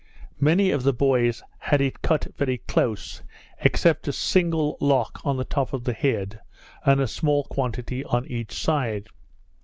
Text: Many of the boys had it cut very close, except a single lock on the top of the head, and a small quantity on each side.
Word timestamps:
Many 0.39 0.71
of 0.71 0.81
the 0.81 0.93
boys 0.93 1.43
had 1.59 1.79
it 1.79 2.01
cut 2.01 2.25
very 2.35 2.57
close, 2.57 3.21
except 3.59 4.07
a 4.07 4.11
single 4.11 4.75
lock 4.81 5.21
on 5.23 5.37
the 5.37 5.45
top 5.45 5.73
of 5.73 5.83
the 5.83 5.93
head, 5.93 6.39
and 6.83 6.99
a 6.99 7.05
small 7.07 7.43
quantity 7.43 8.03
on 8.05 8.25
each 8.25 8.59
side. 8.59 9.09